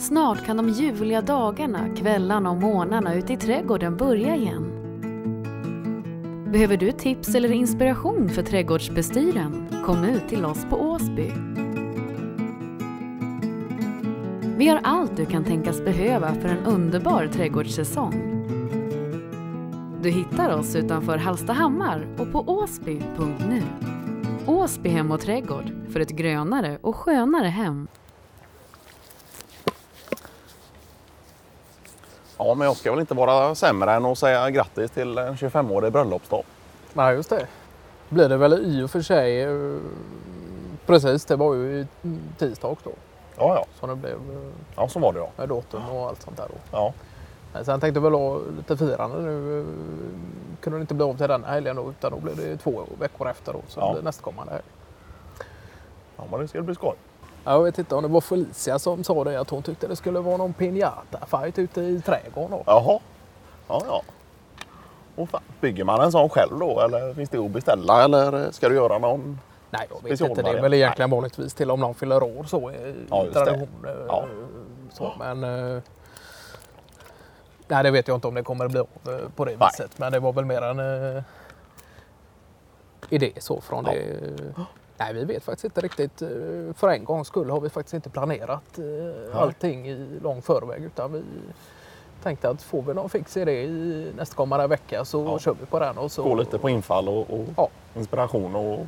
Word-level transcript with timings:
Snart 0.00 0.44
kan 0.46 0.56
de 0.56 0.68
ljuvliga 0.68 1.22
dagarna, 1.22 1.88
kvällarna 1.96 2.50
och 2.50 2.56
morgnarna 2.56 3.14
ute 3.14 3.32
i 3.32 3.36
trädgården 3.36 3.96
börja 3.96 4.36
igen. 4.36 4.72
Behöver 6.52 6.76
du 6.76 6.92
tips 6.92 7.34
eller 7.34 7.52
inspiration 7.52 8.28
för 8.28 8.42
trädgårdsbestyren? 8.42 9.68
Kom 9.86 10.04
ut 10.04 10.28
till 10.28 10.44
oss 10.44 10.66
på 10.70 10.76
Åsby. 10.76 11.32
Vi 14.56 14.68
har 14.68 14.80
allt 14.84 15.16
du 15.16 15.26
kan 15.26 15.44
tänkas 15.44 15.84
behöva 15.84 16.34
för 16.34 16.48
en 16.48 16.66
underbar 16.66 17.26
trädgårdssäsong. 17.26 18.46
Du 20.02 20.10
hittar 20.10 20.58
oss 20.58 20.76
utanför 20.76 21.18
Hallstahammar 21.18 22.06
och 22.18 22.32
på 22.32 22.44
åsby.nu. 22.46 23.62
Åsby 24.46 24.88
Hem 24.88 25.10
och 25.10 25.20
Trädgård, 25.20 25.72
för 25.92 26.00
ett 26.00 26.10
grönare 26.10 26.78
och 26.82 26.96
skönare 26.96 27.48
hem. 27.48 27.88
Ja, 32.42 32.54
men 32.54 32.66
jag 32.66 32.76
ska 32.76 32.90
väl 32.90 33.00
inte 33.00 33.14
vara 33.14 33.54
sämre 33.54 33.92
än 33.92 34.04
att 34.06 34.18
säga 34.18 34.50
grattis 34.50 34.90
till 34.90 35.18
en 35.18 35.34
25-årig 35.36 35.92
bröllopsdag. 35.92 36.42
Nej, 36.92 37.14
just 37.14 37.30
det. 37.30 37.46
Blir 38.08 38.28
det 38.28 38.36
väl 38.36 38.52
i 38.52 38.82
och 38.82 38.90
för 38.90 39.00
sig. 39.02 39.42
eh, 39.42 39.78
Precis, 40.86 41.24
det 41.24 41.36
var 41.36 41.54
ju 41.54 41.80
i 41.80 41.86
tisdags 42.38 42.82
då. 42.84 42.90
Ja, 43.36 43.54
ja. 43.54 43.64
Som 43.80 43.88
det 43.88 43.96
blev 43.96 44.12
eh, 44.14 44.50
Ja, 44.76 44.88
så 44.88 44.98
var 44.98 45.12
det 45.12 45.18
ja. 45.18 45.28
med 45.36 45.48
datum 45.48 45.88
och 45.88 46.08
allt 46.08 46.22
sånt 46.22 46.36
där 46.36 46.46
då. 46.48 46.54
Ja, 46.72 46.92
Men 47.52 47.64
sen 47.64 47.80
tänkte 47.80 48.00
väl 48.00 48.12
ha 48.12 48.38
lite 48.56 48.76
firande 48.76 49.20
nu. 49.22 49.60
eh, 49.60 49.66
Kunde 50.60 50.78
det 50.78 50.80
inte 50.80 50.94
bli 50.94 51.04
av 51.04 51.16
till 51.16 51.28
den 51.28 51.44
helgen 51.44 51.76
då 51.76 51.90
utan 51.90 52.10
då 52.12 52.18
blev 52.20 52.36
det 52.36 52.56
två 52.56 52.82
veckor 53.00 53.28
efter 53.30 53.52
då. 53.52 53.60
Så 53.68 53.80
Ja. 53.80 53.86
det 53.86 53.92
blir 53.92 54.02
nästkommande 54.02 54.52
helg. 54.52 54.64
ja 56.16 56.24
men 56.30 56.40
det 56.40 56.48
ska 56.48 56.62
bli 56.62 56.74
skoj. 56.74 56.94
Ja, 57.44 57.52
Jag 57.52 57.62
vet 57.62 57.78
inte 57.78 57.94
om 57.94 58.02
det 58.02 58.08
var 58.08 58.20
Felicia 58.20 58.78
som 58.78 59.04
sa 59.04 59.24
det 59.24 59.40
att 59.40 59.50
hon 59.50 59.62
tyckte 59.62 59.86
det 59.86 59.96
skulle 59.96 60.20
vara 60.20 60.36
någon 60.36 60.54
piñata-fight 60.54 61.58
ute 61.60 61.80
i 61.80 62.00
trädgården. 62.00 62.50
Då. 62.50 62.62
Jaha. 62.66 62.98
Ja, 63.68 63.82
ja. 63.88 64.02
Och 65.16 65.28
fan, 65.28 65.42
bygger 65.60 65.84
man 65.84 66.00
en 66.00 66.12
sån 66.12 66.28
själv 66.28 66.58
då 66.58 66.80
eller 66.80 67.14
finns 67.14 67.30
det 67.30 67.38
att 67.38 67.50
beställa 67.50 68.04
eller 68.04 68.50
ska 68.50 68.68
du 68.68 68.74
göra 68.74 68.98
någon? 68.98 69.38
Nej, 69.70 69.86
jag 69.90 70.10
vet 70.10 70.20
inte. 70.20 70.42
Det 70.42 70.48
är 70.50 70.62
väl 70.62 70.74
egentligen 70.74 71.10
vanligtvis 71.10 71.54
till 71.54 71.70
om 71.70 71.80
någon 71.80 71.94
fyller 71.94 72.22
år 72.22 72.44
så 72.44 72.70
i 72.70 72.94
Ja, 73.10 73.24
just 73.24 73.34
det. 73.34 73.44
tradition. 73.44 73.68
eh, 73.86 73.90
Ja. 74.08 74.24
Så, 74.92 75.12
men, 75.18 75.44
eh, 75.44 75.82
nej, 77.68 77.82
det 77.82 77.90
vet 77.90 78.08
jag 78.08 78.16
inte 78.16 78.28
om 78.28 78.34
det 78.34 78.42
kommer 78.42 78.64
att 78.64 78.70
bli 78.70 78.80
av 78.80 78.86
eh, 79.14 79.28
på 79.36 79.44
det 79.44 79.56
Nej. 79.56 79.68
viset. 79.72 79.98
Men 79.98 80.12
det 80.12 80.18
var 80.20 80.32
väl 80.32 80.44
mer 80.44 80.62
en 80.62 80.78
eh, 81.16 81.22
idé 83.08 83.32
så 83.38 83.60
från 83.60 83.84
Ja. 83.84 83.92
det. 83.92 84.64
Nej, 85.00 85.12
vi 85.14 85.24
vet 85.24 85.42
faktiskt 85.44 85.64
inte 85.64 85.80
riktigt. 85.80 86.22
eh, 86.22 86.28
För 86.76 86.88
en 86.88 87.04
gångs 87.04 87.28
skull 87.28 87.50
har 87.50 87.60
vi 87.60 87.68
faktiskt 87.70 87.94
inte 87.94 88.10
planerat 88.10 88.78
eh, 88.78 89.40
allting 89.42 89.88
i 89.88 90.18
lång 90.22 90.42
förväg 90.42 90.84
utan 90.84 91.12
vi 91.12 91.22
tänkte 92.22 92.48
att 92.48 92.62
får 92.62 92.82
vi 92.82 92.94
någon 92.94 93.10
fix 93.10 93.36
idé 93.36 93.62
i 93.62 94.12
nästkommande 94.16 94.66
vecka 94.66 95.04
så 95.04 95.24
Ja. 95.24 95.38
kör 95.38 95.56
vi 95.60 95.66
på 95.66 95.78
den. 95.78 95.98
Och 95.98 96.12
så, 96.12 96.22
Gå 96.22 96.34
lite 96.34 96.58
på 96.58 96.68
infall 96.68 97.08
och, 97.08 97.30
och 97.30 97.44
Ja. 97.56 97.68
inspiration 97.96 98.56
och 98.56 98.86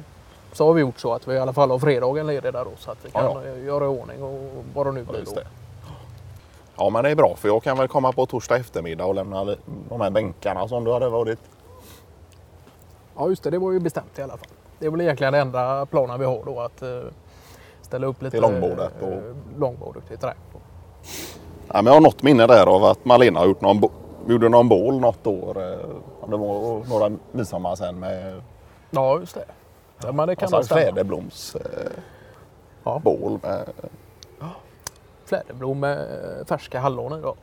så 0.53 0.67
har 0.67 0.73
vi 0.75 0.81
gjort 0.81 0.99
så 0.99 1.13
att 1.13 1.29
vi 1.29 1.35
i 1.35 1.39
alla 1.39 1.53
fall 1.53 1.71
har 1.71 1.79
fredagen 1.79 2.27
ledig 2.27 2.53
där 2.53 2.65
då 2.65 2.71
så 2.79 2.91
att 2.91 3.05
vi 3.05 3.11
kan 3.11 3.25
Ja, 3.25 3.45
eh, 3.45 3.65
göra 3.65 3.85
i 3.85 3.89
ordning 3.89 4.23
och 4.23 4.65
vad 4.75 4.87
det 4.87 4.93
nu 4.93 5.05
blir 5.05 5.25
då. 5.25 5.33
det. 5.35 5.47
Ja 6.77 6.91
men 6.91 7.05
det 7.05 7.11
är 7.11 7.15
bra 7.17 7.37
för 7.37 7.49
jag 7.49 7.63
kan 7.63 7.79
väl 7.79 7.89
komma 7.89 8.13
på 8.13 8.27
torsdag 8.27 8.57
eftermiddag 8.57 9.05
och 9.05 9.15
lämna 9.15 9.45
de 9.89 10.01
här 10.01 10.11
bänkarna 10.11 10.69
som 10.69 10.85
du 10.85 10.93
hade 10.93 11.09
varit. 11.09 11.39
Ja 13.17 13.29
just 13.29 13.43
det, 13.43 13.51
det 13.51 13.59
var 13.59 13.73
ju 13.73 13.81
bestämt 13.81 14.19
i 14.19 14.23
alla 14.23 14.37
fall. 14.37 14.49
Det 14.83 14.87
är 14.87 14.91
väl 14.91 15.01
egentligen 15.01 15.33
den 15.33 15.43
enda 15.43 15.87
planen 15.87 16.21
vi 16.21 16.27
har 16.27 16.43
då 16.45 16.61
att 16.61 16.83
eh, 16.83 16.89
ställa 17.83 18.07
upp 18.07 18.23
lite 18.23 18.31
Till 18.31 18.41
långbordet 18.41 18.93
och- 19.03 19.09
eh, 19.13 19.23
långbordet 19.59 20.11
i 20.11 20.17
trä. 20.17 20.35
Ja, 21.69 21.75
men 21.75 21.87
jag 21.87 21.93
har 21.93 22.01
något 22.01 22.23
minne 22.23 22.47
där 22.47 22.67
av 22.67 22.85
att 22.85 23.05
Malena 23.05 23.39
har 23.41 23.47
gjort 23.47 23.61
någon, 23.61 23.81
bo- 23.81 23.91
gjorde 24.29 24.49
någon 24.49 24.69
bål 24.69 25.01
något 25.01 25.27
år. 25.27 25.59
eh, 25.63 25.79
det 26.29 26.37
var 26.37 26.89
några 26.89 27.17
midsommar 27.33 27.75
sen 27.75 27.99
med 27.99 28.43
Ja 28.91 29.19
just 29.21 29.35
det. 29.35 29.45
Ja, 30.05 30.13
men 30.13 30.29
det 30.29 30.37
kan 30.37 30.45
alltså, 30.55 30.57
nog 30.57 30.65
stämma. 30.83 31.01
eh, 31.55 31.93
Ja. 32.85 33.01
Med, 33.43 33.69
Fläderblom 35.25 35.81
med 35.81 36.07
färska 36.49 36.81
hallon 36.81 37.19
i 37.19 37.23
då. 37.23 37.35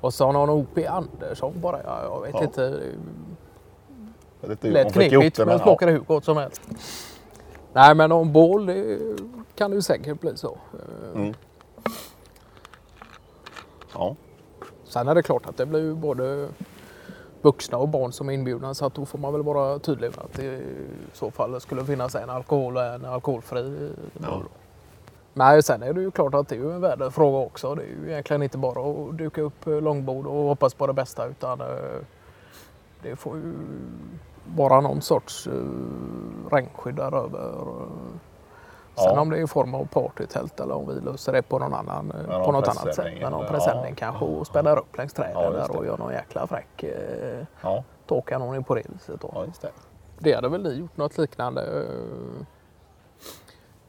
Och 0.00 0.14
så 0.14 0.24
har 0.26 0.32
någon 0.32 0.50
O.P. 0.50 0.86
Andersson 0.86 1.52
bara. 1.60 1.80
Ja, 1.84 1.98
jag 2.02 2.20
vet 2.22 2.34
Ja. 2.34 2.42
inte. 2.44 2.80
Jag 4.42 4.48
vet 4.48 4.60
Det 4.60 4.68
inte, 4.68 4.78
hon 4.80 4.84
lät 4.84 4.92
fick 4.92 5.12
ihop 5.12 5.22
knepigt 5.22 5.38
men 5.38 5.48
ja. 5.48 5.58
smakade 5.58 5.92
hur 5.92 5.98
gott 5.98 6.24
som 6.24 6.36
helst. 6.36 6.62
Nej 7.72 7.94
men 7.94 8.12
om 8.12 8.32
bål 8.32 8.66
det 8.66 8.98
kan 9.54 9.70
det 9.70 9.74
ju 9.74 9.82
säkert 9.82 10.20
bli 10.20 10.36
så. 10.36 10.58
Eh, 10.72 11.20
Mm. 11.20 11.34
Ja. 13.94 14.16
Sen 14.84 15.08
är 15.08 15.14
det 15.14 15.22
klart 15.22 15.46
att 15.46 15.56
det 15.56 15.66
blir 15.66 15.94
både 15.94 16.48
vuxna 17.42 17.78
och 17.78 17.88
barn 17.88 18.12
som 18.12 18.28
är 18.28 18.32
inbjudna 18.32 18.74
så 18.74 18.86
att 18.86 18.94
då 18.94 19.06
får 19.06 19.18
man 19.18 19.32
väl 19.32 19.42
vara 19.42 19.78
tydlig 19.78 20.10
med 20.10 20.18
att 20.18 20.32
det 20.32 20.44
i 20.44 20.86
så 21.12 21.30
fall 21.30 21.60
skulle 21.60 21.84
finnas 21.84 22.14
en 22.14 22.30
alkohol 22.30 22.76
och 22.76 22.82
en 22.82 23.04
alkoholfri. 23.04 23.90
Ja. 24.22 24.42
Nej, 25.34 25.62
sen 25.62 25.82
är 25.82 25.92
det 25.92 26.00
ju 26.00 26.10
klart 26.10 26.34
att 26.34 26.48
det 26.48 26.54
är 26.54 26.58
ju 26.58 26.72
en 26.72 26.80
väderfråga 26.80 27.38
också. 27.38 27.74
Det 27.74 27.82
är 27.82 27.86
ju 27.86 28.10
egentligen 28.10 28.42
inte 28.42 28.58
bara 28.58 28.90
att 28.92 29.18
duka 29.18 29.40
upp 29.42 29.66
eh, 29.66 29.80
långbord 29.80 30.26
och 30.26 30.42
hoppas 30.44 30.74
på 30.74 30.86
det 30.86 30.92
bästa 30.92 31.26
utan 31.26 31.60
eh, 31.60 31.66
det 33.02 33.16
får 33.16 33.36
ju 33.36 33.54
vara 34.56 34.80
någon 34.80 35.00
sorts 35.02 35.46
eh, 35.46 35.52
regnskydd 36.50 36.94
där 36.94 37.16
över. 37.24 37.48
eh. 37.50 37.86
Sen 38.94 39.04
Ja. 39.14 39.20
om 39.20 39.30
det 39.30 39.38
är 39.38 39.42
i 39.42 39.46
form 39.46 39.74
av 39.74 39.84
partytält 39.86 40.60
eller 40.60 40.74
om 40.74 40.88
vi 40.88 41.00
löser 41.00 41.32
det 41.32 41.42
på 41.42 41.58
någon 41.58 41.74
annan, 41.74 42.10
eh, 42.10 42.28
någon 42.30 42.44
på 42.44 42.52
något 42.52 42.68
annat 42.68 42.94
sätt. 42.94 43.20
Med 43.20 43.30
någon 43.30 43.46
presenning 43.46 43.84
ja. 43.90 43.94
kanske 43.96 44.24
och 44.24 44.46
spänner 44.46 44.78
upp 44.78 44.96
längs 44.98 45.12
träden 45.12 45.32
Ja, 45.42 45.50
där 45.50 45.76
och 45.76 45.86
gör 45.86 45.98
någon 45.98 46.12
jäkla 46.12 46.46
fräck 46.46 46.82
eh, 46.82 47.44
Ja. 47.62 47.84
tågkanon 48.06 48.64
på 48.64 48.74
det 48.74 48.82
viset. 48.88 49.20
Då. 49.20 49.30
ja, 49.34 49.46
det. 49.60 49.70
Det 50.18 50.34
hade 50.34 50.48
väl 50.48 50.62
ni 50.62 50.72
gjort 50.74 50.96
något 50.96 51.18
liknande? 51.18 51.62
eh, 51.82 52.42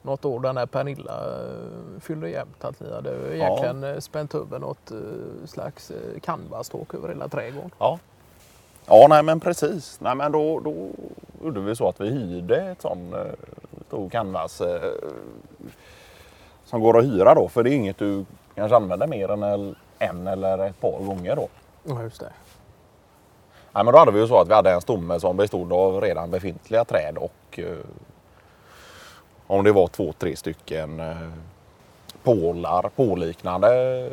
Något 0.01 0.25
år 0.25 0.39
där 0.39 0.65
Pernilla 0.65 1.13
eh, 1.25 1.99
fyllde 1.99 2.29
jämnt 2.29 2.65
att 2.65 2.79
ni 2.79 2.93
hade 2.93 3.35
egentligen 3.37 3.83
ja. 3.83 4.01
spänt 4.01 4.35
över 4.35 4.59
något 4.59 4.91
eh, 4.91 4.97
slags 5.45 5.91
canvas-tåg 6.21 6.95
över 6.95 7.07
hela 7.09 7.27
trädgården. 7.27 7.71
Ja. 7.79 7.99
Ja, 8.87 9.05
nej 9.09 9.23
men 9.23 9.39
precis. 9.39 9.99
Nej, 10.01 10.15
men 10.15 10.31
då, 10.31 10.59
då 10.59 10.89
gjorde 11.43 11.59
vi 11.59 11.75
så 11.75 11.89
att 11.89 12.01
vi 12.01 12.09
hyrde 12.09 12.61
ett 12.71 12.81
sån 12.81 13.13
eh, 13.13 13.33
stor 13.87 14.09
canvas 14.09 14.61
eh, 14.61 14.91
som 16.65 16.81
går 16.81 16.97
att 16.99 17.05
hyra 17.05 17.33
då. 17.35 17.47
För 17.47 17.63
det 17.63 17.69
är 17.69 17.75
inget 17.75 17.97
du 17.97 18.25
kanske 18.55 18.75
använder 18.75 19.07
mer 19.07 19.31
än 19.31 19.75
en 19.99 20.27
eller 20.27 20.57
ett 20.67 20.81
par 20.81 20.99
gånger 20.99 21.35
då. 21.35 21.47
Ja, 21.83 22.03
just 22.03 22.19
det. 22.19 22.31
Nej, 23.71 23.83
men 23.83 23.93
då 23.93 23.99
hade 23.99 24.11
vi 24.11 24.19
ju 24.19 24.27
så 24.27 24.39
att 24.39 24.47
vi 24.47 24.53
hade 24.53 24.71
en 24.71 24.81
stomme 24.81 25.19
som 25.19 25.37
bestod 25.37 25.73
av 25.73 26.01
redan 26.01 26.31
befintliga 26.31 26.85
träd 26.85 27.17
och 27.17 27.59
eh, 27.59 27.77
om 29.47 29.63
det 29.63 29.71
var 29.71 29.87
två, 29.87 30.13
tre 30.13 30.35
stycken 30.35 30.99
eh, 30.99 31.17
pålar, 32.23 32.89
påliknande 32.95 34.09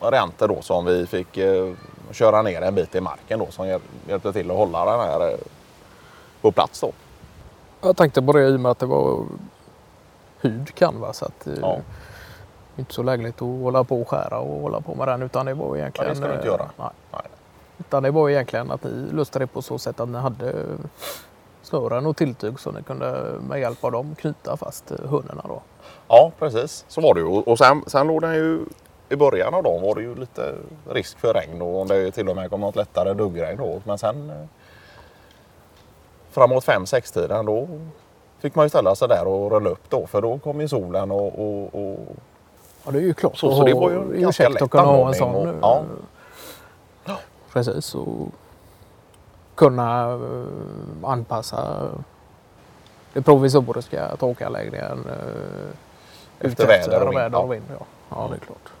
varianter 0.00 0.48
då 0.48 0.62
som 0.62 0.84
vi 0.84 1.06
fick 1.06 1.36
eh, 1.36 1.72
köra 2.10 2.42
ner 2.42 2.62
en 2.62 2.74
bit 2.74 2.94
i 2.94 3.00
marken 3.00 3.38
då 3.38 3.46
som 3.50 3.66
hjäl- 3.68 3.80
hjälpte 4.08 4.32
till 4.32 4.50
att 4.50 4.56
hålla 4.56 4.84
den 4.84 5.00
här 5.00 5.30
eh, 5.32 5.38
på 6.40 6.52
plats 6.52 6.80
då. 6.80 6.92
Jag 7.82 7.96
tänkte 7.96 8.22
på 8.22 8.32
det 8.32 8.42
i 8.48 8.56
och 8.56 8.60
med 8.60 8.70
att 8.72 8.78
det 8.78 8.86
var 8.86 9.24
hyrd 10.40 10.74
canvas. 10.74 11.22
Att, 11.22 11.46
eh, 11.46 11.52
Ja. 11.60 11.78
Inte 12.76 12.94
så 12.94 13.02
lägligt 13.02 13.34
att 13.42 13.60
hålla 13.62 13.84
på 13.84 14.00
och 14.00 14.08
skära 14.08 14.38
och 14.38 14.60
hålla 14.62 14.80
på 14.80 14.94
med 14.94 15.08
den 15.08 15.22
utan 15.22 15.46
det 15.46 15.54
var 15.54 15.76
egentligen... 15.76 16.08
Ja, 16.08 16.14
det 16.14 16.16
ska 16.20 16.28
du 16.28 16.34
inte 16.34 16.46
eh, 16.46 16.52
göra. 16.52 16.70
Nej. 16.76 16.88
Nej. 17.12 17.22
Utan 17.78 18.02
det 18.02 18.10
var 18.10 18.28
egentligen 18.30 18.70
att 18.70 18.84
ni 18.84 18.90
löste 19.12 19.38
det 19.38 19.46
på 19.46 19.62
så 19.62 19.78
sätt 19.78 20.00
att 20.00 20.08
ni 20.08 20.18
hade 20.18 20.54
snören 21.62 22.06
och 22.06 22.16
tilltyg 22.16 22.60
så 22.60 22.72
ni 22.72 22.82
kunde 22.82 23.34
med 23.48 23.60
hjälp 23.60 23.84
av 23.84 23.92
dem 23.92 24.14
knyta 24.14 24.56
fast 24.56 24.90
eh, 24.90 24.96
hönorna 25.10 25.44
då. 25.48 25.62
Ja, 26.08 26.32
precis. 26.38 26.84
Så 26.88 27.00
var 27.00 27.14
det 27.14 27.20
ju. 27.20 27.26
Och 27.26 27.48
och 27.48 27.58
sen, 27.58 27.82
sen 27.86 28.06
låg 28.06 28.20
den 28.20 28.34
ju 28.34 28.60
i 29.10 29.16
början 29.16 29.54
av 29.54 29.62
dagen 29.62 29.82
var 29.82 29.94
det 29.94 30.00
ju 30.02 30.14
lite 30.14 30.54
risk 30.90 31.18
för 31.18 31.34
regn 31.34 31.62
och 31.62 31.80
om 31.80 31.88
det 31.88 32.10
till 32.10 32.28
och 32.28 32.36
med 32.36 32.50
kom 32.50 32.60
något 32.60 32.76
lättare 32.76 33.12
duggregn 33.14 33.56
då. 33.58 33.80
Men 33.84 33.98
sen 33.98 34.30
eh, 34.30 34.36
framåt 36.30 36.64
5-6 36.66 37.12
tiden 37.14 37.46
då 37.46 37.68
fick 38.38 38.54
man 38.54 38.64
ju 38.64 38.68
ställa 38.68 38.94
sig 38.94 39.08
där 39.08 39.26
och 39.26 39.50
rulla 39.52 39.70
upp 39.70 39.90
då 39.90 40.06
för 40.06 40.22
då 40.22 40.38
kom 40.38 40.60
ju 40.60 40.68
solen 40.68 41.10
och, 41.10 41.26
och, 41.38 41.74
och 41.74 41.98
Ja, 42.84 42.90
det 42.90 42.98
är 42.98 43.02
ju 43.02 43.14
klart. 43.14 43.36
Så- 43.36 43.54
så 43.56 43.64
det 43.64 43.74
var 43.74 43.90
ju 43.90 43.96
ju 44.14 44.20
ganska 44.20 44.48
lätt 44.48 44.62
att 44.62 44.70
kunna 44.70 44.84
ha 44.84 45.08
en 45.08 45.14
sån. 45.14 45.34
och- 45.34 45.46
eh, 45.48 45.54
ja. 47.06 47.18
Precis. 47.52 47.94
Och 47.94 48.28
kunna 49.54 50.12
eh, 50.12 51.10
anpassa 51.10 51.88
det 53.12 53.22
provisoriska 53.22 54.16
takanläggningen 54.16 55.04
eh, 55.08 56.46
Efter 56.46 56.66
väder 56.66 57.38
och 57.44 57.52
vind. 57.52 57.64
Ja. 57.78 57.86
ja, 58.10 58.28
det 58.30 58.36
är 58.36 58.38
klart. 58.40 58.72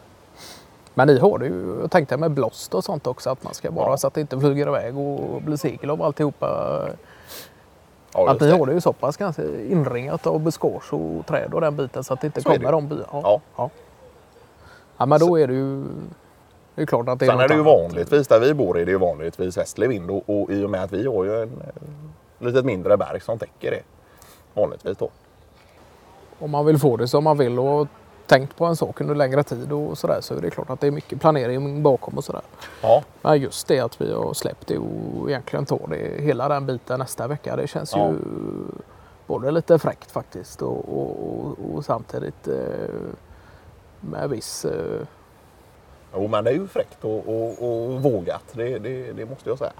Men 0.94 1.06
ni 1.06 1.18
har 1.18 1.38
det 1.38 1.46
ju, 1.46 1.78
jag 1.80 1.90
tänkte 1.90 2.16
med 2.16 2.30
blåst 2.30 2.74
och 2.74 2.84
sånt 2.84 3.06
också, 3.06 3.30
att 3.30 3.44
man 3.44 3.54
ska 3.54 3.70
bara 3.70 3.90
Ja. 3.90 3.96
så 3.96 4.06
att 4.06 4.14
det 4.14 4.20
inte 4.20 4.40
flyger 4.40 4.66
iväg 4.68 4.98
och 4.98 5.42
blir 5.42 5.56
segel 5.56 5.90
av 5.90 6.02
alltihopa. 6.02 6.80
ja, 8.14 8.30
att 8.30 8.40
ni 8.40 8.50
har 8.50 8.66
det 8.66 8.72
ju 8.72 8.80
så 8.80 8.92
pass 8.92 9.16
ganska 9.16 9.42
inringat 9.70 10.26
av 10.26 10.40
buskage 10.40 10.92
och 10.92 11.26
träd 11.26 11.54
och 11.54 11.60
den 11.60 11.76
biten 11.76 12.04
så 12.04 12.14
att 12.14 12.20
det 12.20 12.26
inte 12.26 12.42
Så 12.42 12.50
är 12.50 12.56
kommer 12.56 12.72
de 12.72 12.88
byarna. 12.88 13.04
Ja. 13.12 13.40
Ja. 13.56 13.70
Ja, 14.96 15.06
men 15.06 15.20
då 15.20 15.38
är 15.38 15.46
det 15.46 15.54
ju 15.54 15.84
det 16.74 16.82
är 16.82 16.86
klart 16.86 17.08
att 17.08 17.18
det 17.18 17.26
Sen 17.26 17.38
är 17.40 17.44
är 17.44 17.48
det 17.48 17.54
ju 17.54 17.62
vanligtvis, 17.62 18.28
där 18.28 18.40
vi 18.40 18.54
bor 18.54 18.78
är 18.78 18.84
det 18.86 18.90
ju 18.92 18.98
vanligtvis 18.98 19.56
västlig 19.58 19.88
vind 19.88 20.10
och, 20.10 20.22
och 20.26 20.50
i 20.50 20.64
och 20.64 20.70
med 20.70 20.82
att 20.84 20.92
vi 20.92 21.06
har 21.06 21.24
ju 21.24 21.42
en 21.42 21.48
eh, 21.48 22.46
litet 22.46 22.64
mindre 22.64 22.96
berg 22.96 23.20
som 23.20 23.38
täcker 23.38 23.70
det. 23.70 23.82
Vanligtvis 24.60 24.98
då. 24.98 25.10
Om 26.38 26.50
man 26.50 26.66
vill 26.66 26.78
få 26.78 26.96
det 26.96 27.08
som 27.08 27.24
man 27.24 27.38
vill 27.38 27.58
och 27.58 27.86
tänkt 28.30 28.56
på 28.56 28.64
en 28.64 28.76
sak 28.76 29.00
under 29.00 29.14
längre 29.14 29.42
tid 29.42 29.72
och 29.72 29.98
sådär 29.98 30.20
så 30.20 30.34
är 30.34 30.40
det 30.40 30.50
klart 30.50 30.70
att 30.70 30.80
det 30.80 30.86
är 30.86 30.90
mycket 30.90 31.20
planering 31.20 31.82
bakom 31.82 32.14
och 32.14 32.24
sådär. 32.24 32.42
Ja, 32.82 33.02
Men 33.22 33.40
just 33.40 33.66
det 33.68 33.80
att 33.80 34.00
vi 34.00 34.12
har 34.12 34.34
släppt 34.34 34.66
det 34.66 34.78
och 34.78 35.28
egentligen 35.30 35.66
tar 35.66 35.86
det 35.88 36.22
hela 36.22 36.48
den 36.48 36.66
biten 36.66 36.98
nästa 36.98 37.26
vecka. 37.26 37.56
Det 37.56 37.66
känns 37.66 37.92
Ja. 37.96 38.08
ju 38.08 38.14
både 39.26 39.50
lite 39.50 39.78
fräckt 39.78 40.10
faktiskt 40.10 40.62
och, 40.62 40.88
och, 40.88 41.10
och, 41.10 41.74
och 41.74 41.84
samtidigt 41.84 42.48
eh, 42.48 42.54
med 44.00 44.30
viss... 44.30 44.64
Eh, 44.64 45.06
jo, 46.14 46.28
men 46.28 46.44
det 46.44 46.50
är 46.50 46.54
ju 46.54 46.68
fräckt 46.68 47.04
och, 47.04 47.28
och, 47.28 48.02
vågat. 48.02 48.44
Det, 48.52 48.78
det, 48.78 49.12
det 49.12 49.26
måste 49.26 49.48
jag 49.48 49.58
säga. 49.58 49.72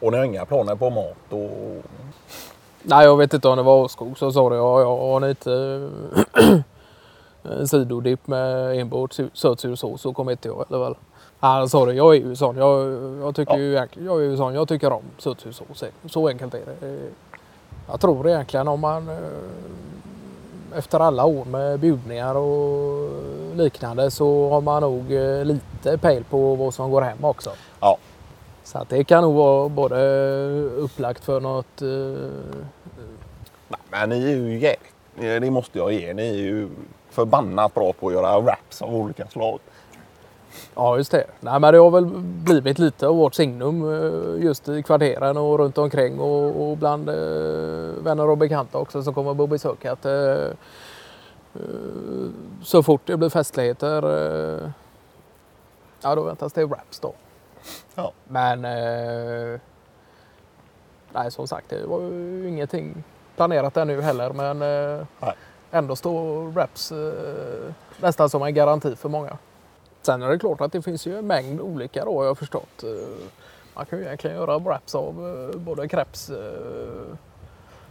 Och 0.00 0.12
ni 0.12 0.18
har 0.18 0.24
inga 0.24 0.44
planer 0.44 0.74
på 0.76 0.90
mat 0.90 1.16
och... 1.30 1.82
nej 2.82 3.04
jag 3.04 3.16
vet 3.16 3.34
inte 3.34 3.48
om 3.48 3.56
det 3.56 3.62
var 3.62 3.76
Åskog 3.76 4.18
som 4.18 4.32
sa 4.32 4.50
det. 4.50 4.56
Ja, 4.56 4.80
jag 4.80 4.96
har 4.96 5.28
inte 5.28 5.88
sidodipp 7.66 8.26
med 8.26 8.78
enbart 8.80 9.12
su- 9.12 9.30
sötsursås 9.32 10.00
så 10.00 10.12
kommer 10.12 10.32
inte 10.32 10.48
jag 10.48 10.64
eller 10.68 10.78
väl. 10.78 10.94
Nej, 11.40 11.50
Han 11.50 11.68
sa 11.68 11.86
det. 11.86 11.94
Jag 11.94 12.16
är 12.16 12.20
ju 12.20 12.36
sån. 12.36 12.56
Jag, 12.56 12.92
jag 13.22 13.34
tycker 13.36 13.52
Ja. 13.58 13.58
ju 13.58 14.04
jag 14.06 14.20
är 14.20 14.24
ju 14.24 14.36
sån. 14.36 14.54
Jag 14.54 14.68
tycker 14.68 14.92
om 14.92 15.02
sötsursås. 15.18 15.84
Så 16.06 16.28
enkelt 16.28 16.54
är 16.54 16.60
det. 16.80 16.86
Eh, 16.88 17.00
Jag 17.88 18.00
tror 18.00 18.28
egentligen 18.28 18.68
om 18.68 18.80
man 18.80 19.08
eh, 19.08 19.16
efter 20.78 21.00
alla 21.00 21.24
år 21.24 21.44
med 21.44 21.78
bjudningar 21.80 22.34
och 22.34 23.10
liknande 23.56 24.10
så 24.10 24.50
har 24.50 24.60
man 24.60 24.82
nog 24.82 25.12
eh, 25.12 25.44
lite 25.44 25.98
pejl 25.98 26.24
på 26.24 26.54
vad 26.54 26.74
som 26.74 26.90
går 26.90 27.02
hem 27.02 27.24
också. 27.24 27.50
Ja, 27.80 27.96
Så 28.64 28.78
att 28.78 28.88
det 28.88 29.04
kan 29.04 29.22
nog 29.22 29.34
vara 29.34 29.68
både 29.68 29.96
upplagt 30.76 31.24
för 31.24 31.40
något 31.40 31.82
eh, 31.82 32.30
nej, 33.68 33.80
men 33.90 34.08
ni 34.08 34.24
är 34.32 34.36
ju 34.36 34.58
jävligt... 34.58 35.42
Det 35.42 35.50
måste 35.50 35.78
jag 35.78 35.92
ge. 35.92 36.14
Ni 36.14 36.28
är 36.28 36.34
ju 36.34 36.68
förbannat 37.16 37.74
bra 37.74 37.92
på 37.92 38.08
att 38.08 38.12
göra 38.12 38.40
wraps 38.40 38.82
av 38.82 38.94
olika 38.94 39.26
slag. 39.26 39.58
Ja, 40.74 40.96
just 40.96 41.10
det. 41.10 41.26
Nej, 41.40 41.60
men 41.60 41.72
det 41.72 41.78
har 41.78 41.90
väl 41.90 42.06
blivit 42.20 42.78
lite 42.78 43.06
av 43.08 43.16
vårt 43.16 43.34
signum 43.34 43.84
eh, 43.84 44.44
just 44.44 44.68
i 44.68 44.82
kvarteren 44.82 45.36
och 45.36 45.58
runt 45.58 45.78
omkring 45.78 46.20
och, 46.20 46.70
och 46.70 46.76
bland 46.76 47.08
eh, 47.08 47.14
vänner 48.04 48.30
och 48.30 48.38
bekanta 48.38 48.78
också 48.78 49.02
som 49.02 49.14
kommer 49.14 49.34
på 49.34 49.46
besök. 49.46 49.84
Att, 49.84 50.04
eh, 50.04 50.12
eh, 51.54 52.30
så 52.62 52.82
fort 52.82 53.00
det 53.04 53.16
blir 53.16 53.28
festligheter, 53.28 54.02
eh, 54.02 54.70
ja 56.02 56.14
då 56.14 56.22
väntas 56.22 56.52
det 56.52 56.64
wraps 56.64 57.00
då. 57.00 57.14
Ja. 57.94 58.12
Men 58.24 58.62
nej, 61.12 61.30
som 61.30 61.48
sagt, 61.48 61.68
det 61.68 61.86
var 61.86 62.00
ju 62.00 62.48
ingenting 62.48 63.04
planerat 63.36 63.76
ännu 63.76 64.00
heller. 64.00 64.32
Men 64.32 64.58
Nej. 65.20 65.34
Ändå 65.70 65.96
står 65.96 66.42
wraps 66.50 66.92
eh, 66.92 67.72
nästan 68.00 68.30
som 68.30 68.42
en 68.42 68.54
garanti 68.54 68.96
för 68.96 69.08
många. 69.08 69.38
Sen 70.02 70.22
är 70.22 70.28
det 70.28 70.38
klart 70.38 70.60
att 70.60 70.72
det 70.72 70.82
finns 70.82 71.06
ju 71.06 71.18
en 71.18 71.26
mängd 71.26 71.60
olika 71.60 72.04
då 72.04 72.18
har 72.18 72.24
jag 72.24 72.38
förstått. 72.38 72.82
Eh, 72.82 72.90
Man 73.74 73.86
kan 73.86 73.98
ju 73.98 74.04
egentligen 74.04 74.36
göra 74.36 74.58
wraps 74.58 74.94
av 74.94 75.48
eh, 75.54 75.58
både 75.58 75.88
crepes 75.88 76.30
eh, 76.30 76.36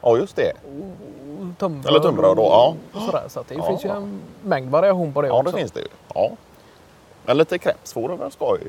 Ja, 0.01 0.17
just 0.17 0.35
det. 0.35 0.51
och 0.51 1.57
tunnbröd. 1.59 1.85
Eller 1.89 1.99
tunnbröd 1.99 2.37
då, 2.37 2.43
ja. 2.43 2.75
Och 2.93 3.01
sådär. 3.01 3.23
Så 3.27 3.43
det 3.47 3.55
Ja, 3.55 3.67
finns 3.67 3.85
ju 3.85 3.89
ja. 3.89 3.95
en 3.95 4.21
mängd 4.43 4.71
variation 4.71 5.13
på 5.13 5.21
det 5.21 5.27
Ja, 5.27 5.39
också. 5.39 5.51
det 5.51 5.57
finns 5.57 5.71
det 5.71 5.79
ju. 5.79 5.87
Ja. 6.13 6.31
Men 7.25 7.37
lite 7.37 7.57
kreps 7.57 7.95
vore 7.95 8.15
väl 8.15 8.31
skoj. 8.31 8.59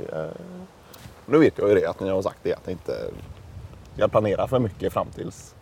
Nu 1.26 1.38
vet 1.38 1.58
jag 1.58 1.68
ju 1.68 1.74
det 1.74 1.86
att 1.86 2.00
ni 2.00 2.08
har 2.08 2.22
sagt 2.22 2.38
det 2.42 2.52
att 2.54 2.66
ni 2.66 2.72
inte 2.72 2.92
ska 3.96 4.08
planera 4.08 4.46
för 4.48 4.58
mycket 4.58 4.92
fram 4.92 5.06
tills. 5.14 5.54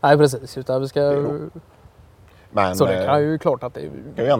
Nej 0.00 0.16
precis, 0.18 0.58
utan 0.58 0.80
vi 0.80 0.88
ska... 0.88 1.00
Men 2.54 2.76
Så 2.76 2.86
det 2.86 2.98
eh, 3.00 3.06
kan 3.06 3.22
ju 3.22 3.38
klart 3.38 3.62
att 3.62 3.74
det 3.74 3.80
ju 3.80 3.90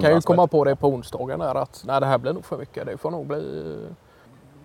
kan 0.01 0.15
ju 0.15 0.21
komma 0.21 0.47
på 0.47 0.65
det 0.65 0.77
på 0.77 0.89
onsdagen 0.89 1.39
där 1.39 1.55
att 1.55 1.83
nej 1.87 2.01
det 2.01 2.07
här 2.07 2.19
blir 2.19 2.33
nog 2.33 2.45
för 2.45 2.59
mycket. 2.59 2.87
Det 2.87 2.97
får 2.97 3.11
nog 3.11 3.27
bli 3.27 3.75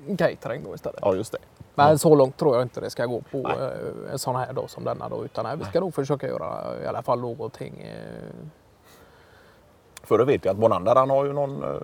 eh, 0.07 0.15
catering 0.17 0.63
då 0.63 0.75
istället. 0.75 0.99
Ja, 1.01 1.15
just 1.15 1.31
det. 1.31 1.37
Men 1.75 1.99
så 1.99 2.15
långt 2.15 2.37
tror 2.37 2.55
jag 2.55 2.61
inte 2.65 2.81
det 2.81 2.89
ska 2.89 3.05
gå 3.05 3.21
på 3.31 3.37
Nej. 3.37 3.57
eh, 3.57 4.11
en 4.11 4.19
sån 4.19 4.35
här 4.35 4.53
dag 4.53 4.69
som 4.69 4.83
denna 4.83 5.09
då. 5.09 5.25
Utan 5.25 5.45
nej, 5.45 5.57
vi 5.57 5.65
ska 5.65 5.79
nog 5.79 5.93
försöka 5.93 6.27
göra 6.27 6.63
i 6.83 6.87
alla 6.87 7.01
fall 7.01 7.19
någonting. 7.21 7.81
eh, 7.81 8.47
För 10.03 10.17
då 10.17 10.25
vet 10.25 10.45
jag 10.45 10.51
att 10.51 10.57
Bonander 10.57 10.95
han 10.95 11.09
har 11.09 11.25
ju 11.25 11.33
någon. 11.33 11.63
eh, 11.63 11.81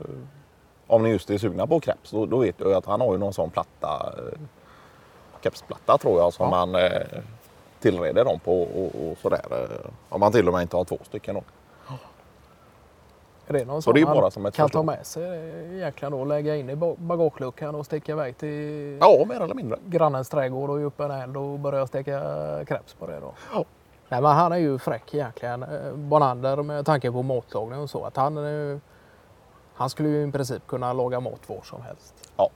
Om 0.88 1.04
ni 1.04 1.10
just 1.10 1.30
är 1.30 1.38
sugna 1.38 1.68
på 1.68 1.80
kreps 1.80 2.12
då, 2.12 2.26
då 2.26 2.38
vet 2.38 2.56
jag 2.60 2.74
att 2.74 2.86
han 2.86 3.02
har 3.02 3.12
ju 3.12 3.18
någon 3.18 3.34
sån 3.34 3.50
platta. 3.50 4.14
eh, 4.18 4.40
Kepsplatta 5.42 5.98
tror 5.98 6.20
jag 6.20 6.34
som 6.34 6.44
Ja. 6.46 6.50
man 6.66 6.76
eh, 6.76 7.02
tillreder 7.84 8.26
dem 8.26 8.40
på 8.40 8.62
och, 8.62 8.86
och 9.12 9.18
sådär. 9.18 9.42
eh, 9.52 9.90
Om 10.10 10.20
man 10.20 10.32
till 10.32 10.48
och 10.48 10.54
med 10.54 10.62
inte 10.62 10.78
har 10.78 10.84
två 10.84 10.98
stycken 11.04 11.36
då. 11.36 11.44
Är 13.48 13.54
det 13.54 13.66
någon 13.66 13.82
Så 13.82 13.92
det 13.92 14.02
är 14.02 14.06
bara 14.06 14.32
som 14.32 14.46
ett 14.46 14.56
kan 14.56 14.68
förslag. 14.68 14.86
ta 14.86 14.92
med 14.92 15.06
sig 15.06 15.24
egentligen 15.76 16.12
då? 16.12 16.26
Lägga 16.26 16.56
in 16.56 16.70
i 16.70 16.76
ba- 16.76 16.96
bagageluckan 16.98 17.76
och 17.76 17.86
sticka 17.86 18.12
iväg 18.12 18.38
till 18.38 18.98
Ja, 19.02 19.26
mer 19.30 19.42
eller 19.42 19.56
mindre. 19.56 19.78
grannens 19.86 20.30
trädgård 20.30 20.70
och 20.70 20.80
ge 20.80 20.86
upp 20.86 21.00
en 21.00 21.12
eld 21.12 21.38
och 21.38 21.60
börja 21.60 21.88
steka 21.88 22.22
kreps 22.68 22.94
på 22.94 23.08
det 23.08 23.20
då. 23.20 23.34
Ja. 23.54 23.66
Nej, 24.10 24.22
men 24.22 24.32
han 24.32 24.52
är 24.52 24.58
ju 24.58 24.80
fräck 24.80 25.14
egentligen. 25.14 25.64
Eh, 25.64 25.94
Bonander 25.94 26.64
med 26.64 26.86
tanke 26.86 27.12
på 27.12 27.22
matlagning 27.24 27.80
och 27.80 27.90
så. 27.90 28.04
Att 28.06 28.16
han, 28.16 28.38
eh, 28.72 28.78
han 29.74 29.90
skulle 29.90 30.10
ju 30.10 30.28
i 30.28 30.32
princip 30.32 30.68
kunna 30.68 30.94
laga 30.94 31.20
mat 31.20 31.50
var 31.50 31.62
som 31.64 31.82
helst. 31.82 32.30
Ja. 32.38 32.50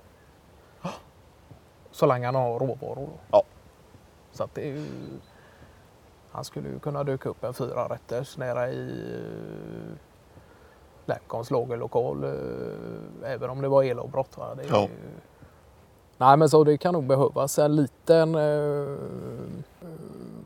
Så 1.91 2.05
länge 2.05 2.25
han 2.25 2.35
har 2.35 2.59
råvaror. 2.59 2.95
Då. 2.95 3.09
Ja. 3.31 3.43
Så 4.37 4.43
att 4.43 4.55
det 4.55 4.85
han 6.31 6.43
skulle 6.43 6.69
ju 6.69 6.79
kunna 6.79 7.03
dyka 7.03 7.29
upp 7.29 7.43
en 7.43 7.53
fyra 7.53 7.87
rätters 7.89 8.37
nere 8.37 8.71
i 8.71 9.15
uh, 9.15 9.93
Lemkons 11.05 11.51
lagerlokal. 11.51 12.23
eh, 12.23 13.31
även 13.31 13.49
om 13.49 13.61
det 13.61 13.67
var 13.67 13.83
elavbrott. 13.83 14.37
Va? 14.37 14.55
Det 14.55 14.63
är 14.63 14.67
Ja. 14.69 14.87
Nej 16.17 16.37
men 16.37 16.49
så 16.49 16.63
det 16.63 16.77
kan 16.77 16.93
nog 16.93 17.03
behövas 17.03 17.59
en 17.59 17.75
liten 17.75 18.35
eh, 18.35 18.97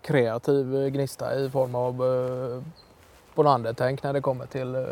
kreativ 0.01 0.89
gnista 0.89 1.35
i 1.35 1.49
form 1.49 1.75
av 1.75 2.05
eh, 2.05 2.61
Bonander-tänk 3.35 4.03
när 4.03 4.13
det 4.13 4.21
kommer 4.21 4.45
till 4.45 4.75
eh, 4.75 4.83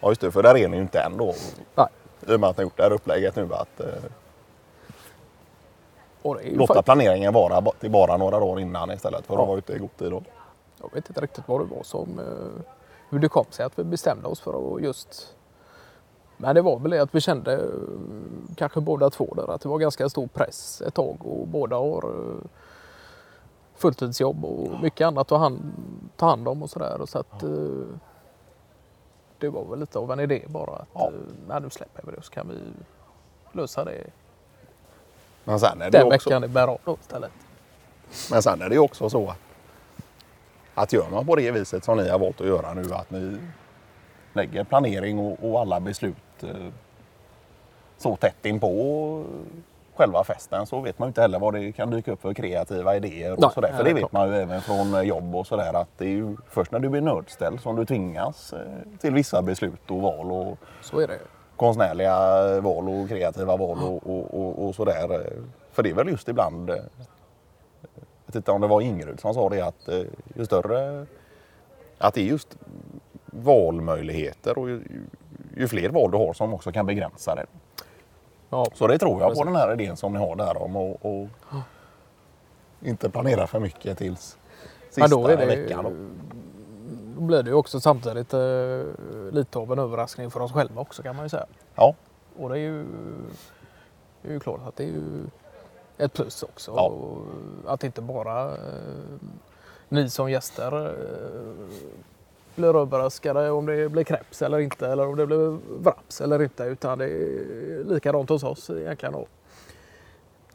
Ja, 0.00 0.08
just 0.08 0.20
det. 0.20 0.32
För 0.32 0.42
där 0.42 0.56
är 0.56 0.68
ni 0.68 0.76
ju 0.76 0.82
inte 0.82 1.00
än 1.00 1.16
då. 1.16 1.34
Nej. 1.74 1.86
I 2.28 2.34
och 2.34 2.40
med 2.40 2.50
att 2.50 2.56
ni 2.56 2.62
har 2.62 2.66
gjort 2.66 2.76
det 2.76 2.82
här 2.82 2.92
upplägget 2.92 3.36
nu 3.36 3.48
att 3.54 3.80
eh, 3.80 3.86
och 3.86 3.90
det 3.90 3.96
är 3.96 3.96
ju 3.96 4.02
låta 6.44 6.82
planeringen 6.82 7.32
vara 7.32 7.60
till 7.80 7.90
bara 7.90 8.16
några 8.16 8.40
dagar 8.40 8.60
innan 8.60 8.90
istället 8.90 9.26
för 9.26 9.34
att 9.34 9.40
Ja. 9.40 9.44
vara 9.46 9.58
ute 9.58 9.72
i 9.72 9.78
god 9.78 9.96
tid. 9.96 10.10
Då. 10.10 10.22
Jag 10.80 10.94
vet 10.94 11.08
inte 11.08 11.20
riktigt 11.20 11.48
vad 11.48 11.60
det 11.60 11.64
var 11.76 11.82
som 11.82 12.18
eh, 12.18 12.62
hur 13.10 13.18
det 13.18 13.28
kom 13.28 13.44
sig 13.50 13.66
att 13.66 13.78
vi 13.78 13.84
bestämde 13.84 14.28
oss 14.28 14.40
för 14.40 14.76
att 14.76 14.82
just 14.82 15.34
men 16.36 16.54
det 16.54 16.62
var 16.62 16.78
väl 16.78 16.90
det 16.90 16.98
att 17.02 17.14
vi 17.14 17.20
kände 17.20 17.52
eh, 17.52 17.68
kanske 18.56 18.80
båda 18.80 19.10
två 19.10 19.34
där 19.36 19.50
att 19.54 19.60
det 19.60 19.68
var 19.68 19.78
ganska 19.78 20.08
stor 20.08 20.26
press 20.26 20.82
ett 20.86 20.94
tag 20.94 21.16
och 21.24 21.46
båda 21.48 21.76
har 21.76 22.04
eh, 22.04 22.46
fulltidsjobb 23.76 24.44
och 24.44 24.80
mycket 24.82 25.06
annat 25.06 25.32
att 25.32 25.38
hand, 25.40 25.72
ta 26.16 26.26
hand 26.26 26.48
om 26.48 26.62
och 26.62 26.70
sådär. 26.70 27.00
Så 27.06 27.18
att 27.18 27.40
det 29.38 29.48
var 29.48 29.64
väl 29.64 29.80
lite 29.80 29.98
av 29.98 30.12
en 30.12 30.20
idé 30.20 30.42
bara 30.48 30.72
att 30.76 30.88
Ja. 30.94 31.10
nej, 31.48 31.60
nu 31.60 31.70
släpper 31.70 32.02
vi 32.06 32.12
det 32.16 32.22
så 32.22 32.30
kan 32.32 32.48
vi 32.48 32.54
lösa 33.58 33.84
det 33.84 34.04
Men 35.44 35.60
sen 35.60 35.82
är 35.82 35.90
det 35.90 35.98
den 35.98 36.12
också, 36.12 36.30
veckan 36.30 36.68
av 36.68 36.80
då 36.84 36.96
istället. 37.00 37.32
men 38.30 38.42
sen 38.42 38.62
är 38.62 38.68
det 38.68 38.74
ju 38.74 38.80
också 38.80 39.10
så 39.10 39.28
att, 39.30 39.38
att 40.74 40.92
gör 40.92 41.10
man 41.10 41.26
på 41.26 41.36
det 41.36 41.50
viset 41.50 41.84
som 41.84 41.96
ni 41.96 42.08
har 42.08 42.18
valt 42.18 42.40
att 42.40 42.46
göra 42.46 42.74
nu 42.74 42.94
att 42.94 43.10
ni 43.10 43.38
lägger 44.32 44.64
planering 44.64 45.18
och, 45.18 45.50
och 45.50 45.60
alla 45.60 45.80
beslut 45.80 46.16
eh, 46.42 46.48
så 47.98 48.16
tätt 48.16 48.46
in 48.46 48.60
på 48.60 49.24
själva 49.96 50.24
festen 50.24 50.66
så 50.66 50.80
vet 50.80 50.98
man 50.98 51.08
inte 51.08 51.20
heller 51.20 51.38
vad 51.38 51.54
det 51.54 51.72
kan 51.72 51.90
dyka 51.90 52.12
upp 52.12 52.22
för 52.22 52.34
kreativa 52.34 52.96
idéer. 52.96 53.32
Och 53.32 53.40
Nej, 53.40 53.50
sådär. 53.54 53.72
För 53.76 53.84
det 53.84 53.92
vet 53.92 53.98
klart. 53.98 54.12
man 54.12 54.28
ju 54.28 54.34
även 54.34 54.60
från 54.60 55.06
jobb 55.06 55.34
och 55.34 55.46
sådär 55.46 55.74
att 55.74 55.88
det 55.98 56.04
är 56.04 56.08
ju 56.08 56.36
först 56.48 56.72
när 56.72 56.78
du 56.78 56.88
blir 56.88 57.00
nödställd 57.00 57.60
som 57.60 57.76
du 57.76 57.86
tvingas 57.86 58.52
eh, 58.52 58.60
till 59.00 59.14
vissa 59.14 59.42
beslut 59.42 59.90
och 59.90 60.00
val 60.00 60.32
och 60.32 60.58
Så 60.80 61.00
är 61.00 61.06
det. 61.08 61.18
Konstnärliga 61.56 62.16
val 62.60 62.88
och 62.88 63.08
kreativa 63.08 63.56
val 63.56 63.78
och, 63.82 64.06
och, 64.06 64.34
och, 64.40 64.66
och 64.66 64.74
sådär. 64.74 65.32
För 65.72 65.82
det 65.82 65.90
är 65.90 65.94
väl 65.94 66.08
just 66.08 66.28
ibland, 66.28 66.70
eh, 66.70 66.76
jag 66.76 68.26
vet 68.26 68.34
inte 68.34 68.50
om 68.50 68.60
det 68.60 68.66
var 68.66 68.80
Ingrid 68.80 69.20
som 69.20 69.34
sa 69.34 69.48
det, 69.48 69.60
att 69.60 69.88
eh, 69.88 70.02
ju 70.34 70.46
större, 70.46 71.06
att 71.98 72.14
det 72.14 72.20
är 72.20 72.24
just 72.24 72.56
valmöjligheter 73.26 74.58
och 74.58 74.70
ju, 74.70 74.82
ju 75.56 75.68
fler 75.68 75.88
val 75.90 76.10
du 76.10 76.16
har 76.16 76.32
som 76.32 76.54
också 76.54 76.72
kan 76.72 76.86
begränsa 76.86 77.34
det. 77.34 77.46
Ja, 78.50 78.66
Så 78.74 78.86
det 78.86 78.98
tror 78.98 79.20
jag 79.20 79.34
på 79.34 79.44
den 79.44 79.56
här 79.56 79.72
idén 79.72 79.96
som 79.96 80.12
ni 80.12 80.18
har 80.18 80.36
där 80.36 80.62
om 80.62 80.76
att 80.76 80.96
och 81.00 81.28
inte 82.82 83.10
planera 83.10 83.46
för 83.46 83.60
mycket 83.60 83.98
tills 83.98 84.38
Ja, 84.96 85.04
sista 85.04 85.16
då 85.20 85.28
är 85.28 85.36
det, 85.36 85.46
veckan. 85.46 86.10
Blir 87.16 87.42
det 87.42 87.50
ju 87.50 87.56
också 87.56 87.80
samtidigt 87.80 88.34
eh, 88.34 88.82
lite 89.32 89.58
av 89.58 89.72
en 89.72 89.78
överraskning 89.78 90.30
för 90.30 90.40
oss 90.40 90.52
själva 90.52 90.80
också 90.80 91.02
kan 91.02 91.16
man 91.16 91.24
ju 91.24 91.28
säga. 91.28 91.46
Ja. 91.74 91.94
Och 92.36 92.48
det 92.48 92.54
är 92.54 92.62
ju, 92.62 92.84
det 94.22 94.28
är 94.28 94.32
ju 94.32 94.40
klart 94.40 94.60
att 94.66 94.76
det 94.76 94.84
är 94.84 94.88
ju 94.88 95.02
ett 95.98 96.12
plus 96.12 96.42
också. 96.42 96.72
Ja. 96.76 96.92
Att 97.72 97.84
inte 97.84 98.00
bara 98.00 98.50
eh, 98.50 98.58
ni 99.88 100.10
som 100.10 100.30
gäster 100.30 100.86
eh, 100.86 101.66
blir 102.54 102.76
överraskade 102.76 103.50
om 103.50 103.66
det 103.66 103.88
blir 103.88 104.04
kreps 104.04 104.42
eller 104.42 104.58
inte 104.58 104.88
eller 104.88 105.08
om 105.08 105.16
det 105.16 105.26
blir 105.26 105.58
vraps 105.78 106.20
eller 106.20 106.42
inte 106.42 106.64
utan 106.64 106.98
det 106.98 107.04
är 107.04 107.84
likadant 107.84 108.28
hos 108.28 108.42
oss 108.42 108.70
egentligen. 108.70 109.12
Då. 109.12 109.26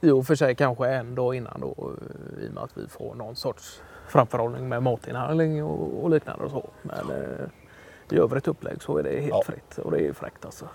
I 0.01 0.11
och 0.11 0.27
för 0.27 0.35
sig 0.35 0.55
kanske 0.55 0.87
en 0.87 1.15
dag 1.15 1.35
innan 1.35 1.61
då 1.61 1.67
eh, 1.69 2.43
i 2.43 2.49
och 2.49 2.53
med 2.53 2.63
att 2.63 2.77
vi 2.77 2.87
får 2.87 3.15
någon 3.15 3.35
sorts 3.35 3.81
framförhållning 4.09 4.69
med 4.69 4.83
matinhandling 4.83 5.63
och, 5.63 6.03
och 6.03 6.09
liknande 6.09 6.43
och 6.45 6.51
så. 6.51 6.69
Men 6.81 7.09
eh, 7.09 7.45
i 8.15 8.17
övrigt 8.19 8.47
upplägg 8.47 8.81
så 8.81 8.97
är 8.97 9.03
det 9.03 9.09
helt 9.19 9.29
Ja. 9.29 9.41
fritt 9.45 9.77
och 9.77 9.91
det 9.91 10.07
är 10.07 10.13
fräckt 10.13 10.45
alltså. 10.45 10.65